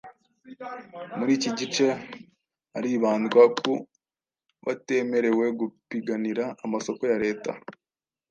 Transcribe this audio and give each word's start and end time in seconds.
Muri 1.17 1.31
iki 1.37 1.49
gice 1.59 1.85
haribandwa 2.73 3.43
ku 3.59 3.73
batemerewe 4.65 5.45
gupiganira 5.59 6.43
amasoko 6.65 7.01
ya 7.11 7.17
Leta, 7.25 7.51